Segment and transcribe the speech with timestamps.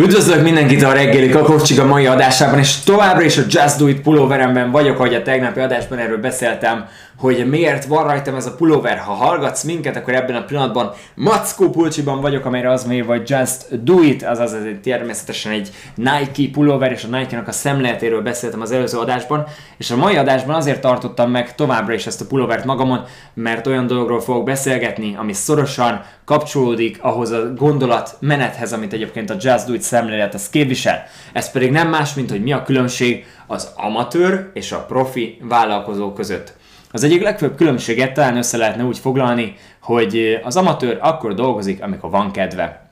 [0.00, 4.00] Üdvözlök mindenkit a reggeli kakócsik a mai adásában, és továbbra is a Just Do It
[4.00, 6.88] pulóveremben vagyok, ahogy a tegnapi adásban erről beszéltem,
[7.20, 8.98] hogy miért van rajtam ez a pulóver.
[8.98, 13.84] Ha hallgatsz minket, akkor ebben a pillanatban Mackó pulcsiban vagyok, amelyre az még vagy Just
[13.84, 18.60] Do It, azaz ez egy, természetesen egy Nike pulóver, és a Nike-nak a szemléletéről beszéltem
[18.60, 19.46] az előző adásban,
[19.78, 23.86] és a mai adásban azért tartottam meg továbbra is ezt a pulóvert magamon, mert olyan
[23.86, 29.74] dologról fogok beszélgetni, ami szorosan kapcsolódik ahhoz a gondolat menethez, amit egyébként a Just Do
[29.74, 31.04] It szemlélet az képvisel.
[31.32, 36.12] Ez pedig nem más, mint hogy mi a különbség az amatőr és a profi vállalkozó
[36.12, 36.58] között.
[36.92, 42.10] Az egyik legfőbb különbséget talán össze lehetne úgy foglalni, hogy az amatőr akkor dolgozik, amikor
[42.10, 42.90] van kedve.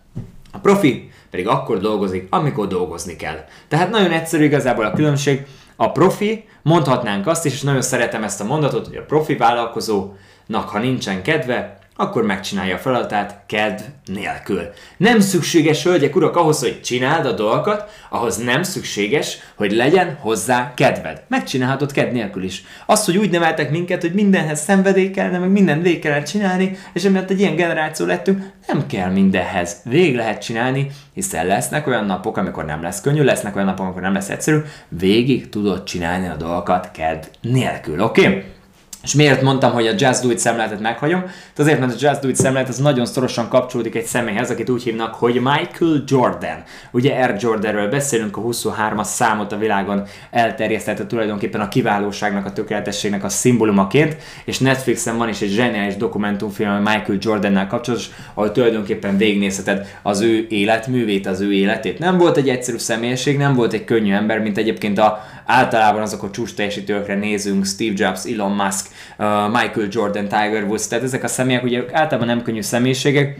[0.52, 3.44] A profi pedig akkor dolgozik, amikor dolgozni kell.
[3.68, 5.46] Tehát nagyon egyszerű igazából a különbség.
[5.76, 10.68] A profi, mondhatnánk azt is, és nagyon szeretem ezt a mondatot, hogy a profi vállalkozónak,
[10.68, 14.62] ha nincsen kedve, akkor megcsinálja a feladatát kedv nélkül.
[14.96, 20.72] Nem szükséges, hölgyek, urak, ahhoz, hogy csináld a dolgokat, ahhoz nem szükséges, hogy legyen hozzá
[20.74, 21.22] kedved.
[21.28, 22.64] Megcsinálhatod kedv nélkül is.
[22.86, 27.04] Azt, hogy úgy neveltek minket, hogy mindenhez szenvedély kellene, meg minden végig kellene csinálni, és
[27.04, 29.76] emiatt egy ilyen generáció lettünk, nem kell mindenhez.
[29.84, 34.02] Végig lehet csinálni, hiszen lesznek olyan napok, amikor nem lesz könnyű, lesznek olyan napok, amikor
[34.02, 38.26] nem lesz egyszerű, végig tudod csinálni a dolgokat kedv nélkül, oké?
[38.26, 38.56] Okay?
[39.02, 41.20] És miért mondtam, hogy a Just Do It szemléletet meghagyom?
[41.20, 44.70] Hát azért, mert a Just Do It szemlélet az nagyon szorosan kapcsolódik egy személyhez, akit
[44.70, 46.62] úgy hívnak, hogy Michael Jordan.
[46.90, 53.24] Ugye Air Jordanről beszélünk, a 23-as számot a világon elterjesztette tulajdonképpen a kiválóságnak, a tökéletességnek
[53.24, 59.86] a szimbólumaként, és Netflixen van is egy zseniális dokumentumfilm Michael Jordannel kapcsolatos, ahol tulajdonképpen végignézheted
[60.02, 61.98] az ő életművét, az ő életét.
[61.98, 66.22] Nem volt egy egyszerű személyiség, nem volt egy könnyű ember, mint egyébként a általában azok
[66.22, 68.86] a csúcs teljesítőkre nézünk, Steve Jobs, Elon Musk,
[69.18, 73.38] uh, Michael Jordan, Tiger Woods, tehát ezek a személyek ugye általában nem könnyű személyiségek,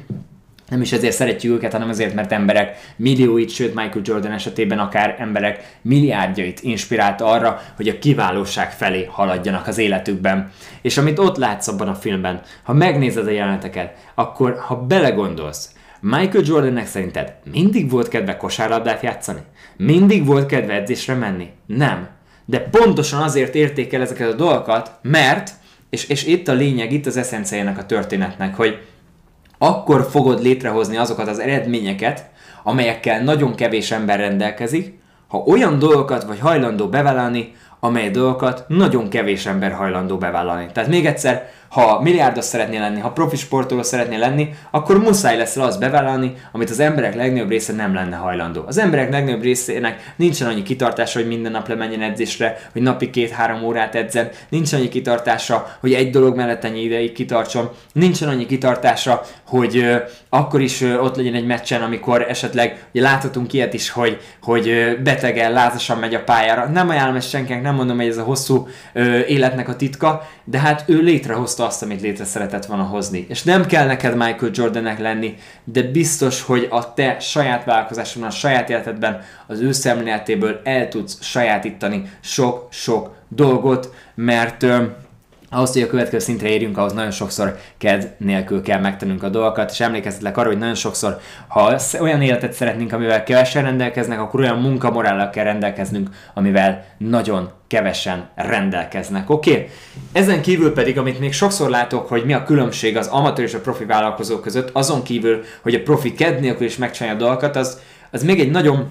[0.69, 5.17] nem is ezért szeretjük őket, hanem azért, mert emberek millióit, sőt Michael Jordan esetében akár
[5.19, 10.51] emberek milliárdjait inspirálta arra, hogy a kiválóság felé haladjanak az életükben.
[10.83, 16.45] És amit ott látsz abban a filmben, ha megnézed a jeleneteket, akkor ha belegondolsz, Michael
[16.45, 19.41] Jordannek szerinted mindig volt kedve kosárlabdát játszani?
[19.77, 21.49] Mindig volt kedve edzésre menni?
[21.67, 22.09] Nem.
[22.45, 25.51] De pontosan azért értékel ezeket a dolgokat, mert,
[25.91, 28.79] és, és itt a lényeg, itt az eszenciájának a történetnek, hogy
[29.59, 32.31] akkor fogod létrehozni azokat az eredményeket,
[32.63, 34.99] amelyekkel nagyon kevés ember rendelkezik,
[35.29, 40.67] ha olyan dolgokat vagy hajlandó bevállalni, amely dolgokat nagyon kevés ember hajlandó bevállalni.
[40.73, 45.57] Tehát még egyszer, ha milliárdos szeretnél lenni, ha profi sportoló szeretnél lenni, akkor muszáj lesz
[45.57, 48.63] azt bevállalni, amit az emberek legnagyobb része nem lenne hajlandó.
[48.67, 53.63] Az emberek legnagyobb részének nincsen annyi kitartása, hogy minden nap lemenjen edzésre, hogy napi két-három
[53.63, 59.23] órát edzen, nincs annyi kitartása, hogy egy dolog mellett ennyi ideig kitartson, nincsen annyi kitartása,
[59.47, 59.97] hogy ö,
[60.29, 64.69] akkor is ö, ott legyen egy meccsen, amikor esetleg, ugye láthatunk ilyet is, hogy, hogy
[64.69, 66.67] ö, betegen, lázasan megy a pályára.
[66.67, 70.59] Nem ajánlom ezt senkinek, nem mondom, hogy ez a hosszú ö, életnek a titka, de
[70.59, 73.27] hát ő létrehozta hozta azt, amit létre szeretett volna hozni.
[73.29, 78.33] És nem kell neked Michael Jordannek lenni, de biztos, hogy a te saját vállalkozásodban, a
[78.33, 84.67] saját életedben az ő szemléletéből el tudsz sajátítani sok-sok dolgot, mert
[85.51, 89.71] ahhoz, hogy a következő szintre érjünk, ahhoz nagyon sokszor ked nélkül kell megtennünk a dolgokat,
[89.71, 94.59] és emlékezzetek arra, hogy nagyon sokszor, ha olyan életet szeretnénk, amivel kevesen rendelkeznek, akkor olyan
[94.59, 99.51] munkamorállal kell rendelkeznünk, amivel nagyon kevesen rendelkeznek, oké?
[99.51, 99.69] Okay?
[100.13, 103.61] Ezen kívül pedig, amit még sokszor látok, hogy mi a különbség az amatőr és a
[103.61, 107.81] profi vállalkozók között, azon kívül, hogy a profi ked nélkül is megcsinálja a dolgokat, az,
[108.11, 108.89] az még egy nagyon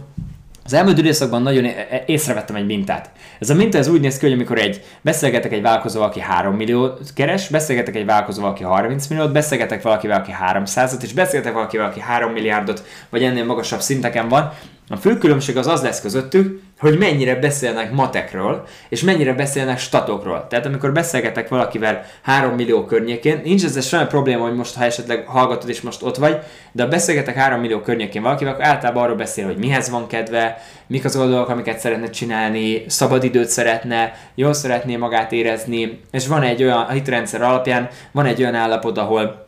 [0.67, 1.65] az elmúlt időszakban nagyon
[2.05, 3.09] észrevettem egy mintát.
[3.39, 6.55] Ez a minta ez úgy néz ki, hogy amikor egy beszélgetek egy vállalkozóval, aki 3
[6.55, 11.85] milliót keres, beszélgetek egy vállalkozóval, aki 30 milliót, beszélgetek valakivel, aki 300-at, és beszélgetek valakivel,
[11.85, 14.53] aki 3 milliárdot, vagy ennél magasabb szinteken van,
[14.89, 20.47] a fő különbség az az lesz közöttük, hogy mennyire beszélnek matekről, és mennyire beszélnek statokról.
[20.49, 25.25] Tehát amikor beszélgetek valakivel 3 millió környékén, nincs ez semmi probléma, hogy most ha esetleg
[25.25, 26.37] hallgatod és most ott vagy,
[26.71, 30.61] de ha beszélgetek 3 millió környékén valakivel, akkor általában arról beszél, hogy mihez van kedve,
[30.87, 36.63] mik az dolgok, amiket szeretne csinálni, szabadidőt szeretne, jól szeretné magát érezni, és van egy
[36.63, 39.46] olyan, a hitrendszer alapján van egy olyan állapot, ahol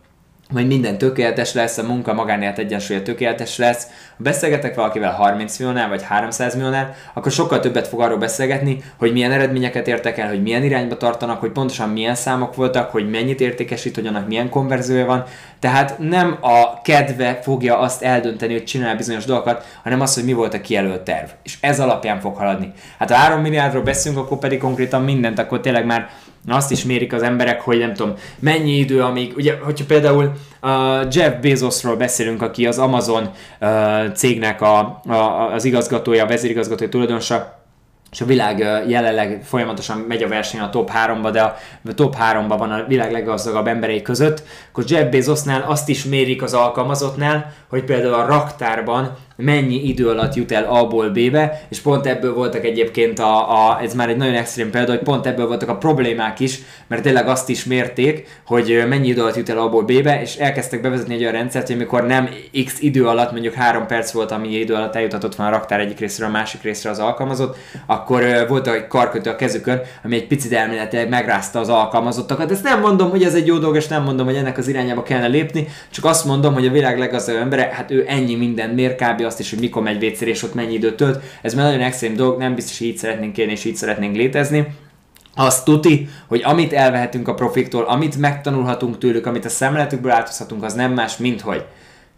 [0.54, 3.88] hogy minden tökéletes lesz, a munka magánélet egyensúlya tökéletes lesz.
[4.18, 9.12] Ha beszélgetek valakivel 30 milliónál vagy 300 milliónál, akkor sokkal többet fog arról beszélgetni, hogy
[9.12, 13.42] milyen eredményeket értek el, hogy milyen irányba tartanak, hogy pontosan milyen számok voltak, hogy mennyit
[13.42, 15.24] értékesít, hogy annak milyen konverziója van.
[15.60, 20.34] Tehát nem a kedve fogja azt eldönteni, hogy csinál bizonyos dolgokat, hanem az, hogy mi
[20.34, 21.30] volt a kijelölt terv.
[21.44, 22.74] És ez alapján fog haladni.
[23.00, 26.10] Hát ha 3 milliárdról beszélünk, akkor pedig konkrétan mindent, akkor tényleg már
[26.52, 30.32] azt is mérik az emberek, hogy nem tudom, mennyi idő, amíg, ugye, hogyha például
[30.62, 30.72] uh,
[31.12, 33.30] Jeff Bezosról beszélünk, aki az Amazon
[33.62, 37.58] uh, cégnek a, a, az igazgatója, a vezérigazgatója, tulajdonosa,
[38.12, 41.56] és a világ jelenleg folyamatosan megy a verseny a top 3-ba, de a
[41.96, 46.54] top 3-ba van a világ leggazdagabb emberei között, akkor Jeff Bezosnál azt is mérik az
[46.54, 52.34] alkalmazottnál, hogy például a raktárban mennyi idő alatt jut el A-ból B-be, és pont ebből
[52.34, 55.78] voltak egyébként, a, a, ez már egy nagyon extrém példa, hogy pont ebből voltak a
[55.78, 60.22] problémák is, mert tényleg azt is mérték, hogy mennyi idő alatt jut el A-ból B-be,
[60.22, 62.30] és elkezdtek bevezetni egy olyan rendszert, hogy amikor nem
[62.66, 66.00] x idő alatt, mondjuk 3 perc volt, ami idő alatt eljutatott van a raktár egyik
[66.00, 70.54] részről a másik részre az alkalmazott, akkor volt egy karkötő a kezükön, ami egy picit
[70.54, 72.52] elméletileg megrázta az alkalmazottakat.
[72.52, 75.04] Ezt nem mondom, hogy ez egy jó dolog, és nem mondom, hogy ennek az irányába
[75.04, 78.96] kellene lépni, csak azt mondom, hogy a világ leggazdagabb embere, hát ő ennyi minden mér,
[78.96, 79.28] kb.
[79.30, 81.24] Azt is, hogy mikor megy vécére, és ott mennyi időt tölt.
[81.42, 84.68] Ez már nagyon extrém dolog, nem biztos, hogy így szeretnénk élni, és így szeretnénk létezni.
[85.36, 90.74] Azt tuti, hogy amit elvehetünk a profiktól, amit megtanulhatunk tőlük, amit a szemletükből áthozhatunk, az
[90.74, 91.66] nem más, mint hogy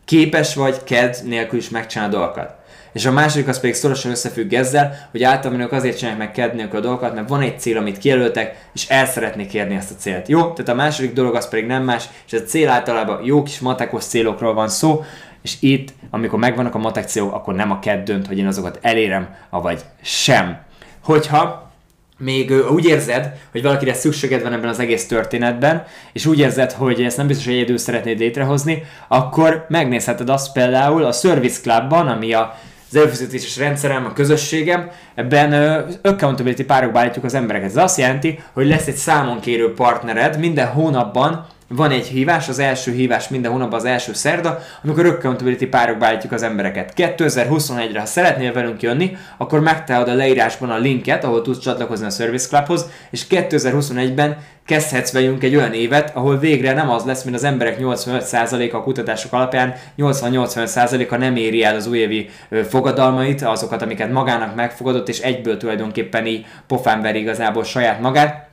[0.06, 2.60] képes vagy ked nélkül is megcsinálni a dolgokat.
[2.94, 6.74] És a második az pedig szorosan összefügg ezzel, hogy általában ők azért csinálják meg ked
[6.74, 10.28] a dolgokat, mert van egy cél, amit kijelöltek, és el szeretnék érni ezt a célt.
[10.28, 10.40] Jó?
[10.40, 14.04] Tehát a második dolog az pedig nem más, és a cél általában jó kis matekos
[14.04, 15.04] célokról van szó,
[15.42, 18.80] és itt, amikor megvannak a matek célok, akkor nem a ked dönt, hogy én azokat
[18.82, 20.58] elérem, avagy sem.
[21.04, 21.72] Hogyha
[22.18, 25.84] még úgy érzed, hogy valakire szükséged van ebben az egész történetben,
[26.14, 31.04] és úgy érzed, hogy ezt nem biztos, hogy egyedül szeretnéd létrehozni, akkor megnézheted azt például
[31.04, 32.56] a Service Clubban, ami a
[32.92, 35.54] az előfizetéses rendszerem, a közösségem, ebben
[36.02, 37.70] accountability párokba állítjuk az embereket.
[37.70, 42.92] Ez azt jelenti, hogy lesz egy számonkérő partnered minden hónapban, van egy hívás, az első
[42.92, 46.94] hívás minden hónapban az első szerda, amikor accountability párokba állítjuk az embereket.
[46.96, 52.10] 2021-re, ha szeretnél velünk jönni, akkor megtalálod a leírásban a linket, ahol tudsz csatlakozni a
[52.10, 57.36] Service Clubhoz, és 2021-ben kezdhetsz velünk egy olyan évet, ahol végre nem az lesz, mint
[57.36, 62.30] az emberek 85%-a a kutatások alapján, 80-85%-a nem éri el az újévi
[62.70, 68.51] fogadalmait, azokat, amiket magának megfogadott, és egyből tulajdonképpen így pofán veri igazából saját magát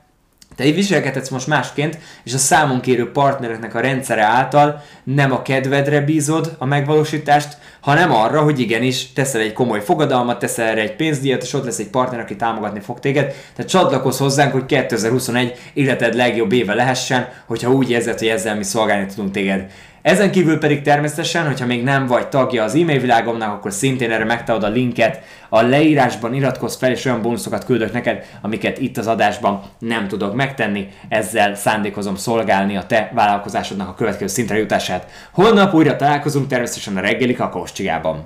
[0.58, 5.42] te így viselkedhetsz most másként, és a számon kérő partnereknek a rendszere által nem a
[5.42, 10.96] kedvedre bízod a megvalósítást, hanem arra, hogy igenis teszel egy komoly fogadalmat, teszel erre egy
[10.96, 13.34] pénzdíjat, és ott lesz egy partner, aki támogatni fog téged.
[13.54, 18.64] Tehát csatlakozz hozzánk, hogy 2021 életed legjobb éve lehessen, hogyha úgy érzed, hogy ezzel mi
[18.64, 19.70] szolgálni tudunk téged.
[20.08, 24.24] Ezen kívül pedig természetesen, hogyha még nem vagy tagja az e-mail világomnak, akkor szintén erre
[24.24, 29.06] megtalálod a linket a leírásban, iratkozz fel, és olyan bónuszokat küldök neked, amiket itt az
[29.06, 30.88] adásban nem tudok megtenni.
[31.08, 35.06] Ezzel szándékozom szolgálni a te vállalkozásodnak a következő szintre jutását.
[35.32, 38.16] Holnap újra találkozunk természetesen a reggeli kakaós csigában.